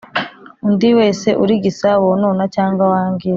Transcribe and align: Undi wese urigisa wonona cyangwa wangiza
Undi 0.67 0.89
wese 0.97 1.29
urigisa 1.43 1.89
wonona 2.03 2.43
cyangwa 2.55 2.83
wangiza 2.93 3.29